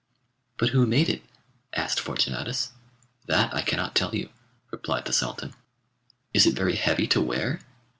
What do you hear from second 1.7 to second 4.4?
asked Fortunatus. 'That I cannot tell you,'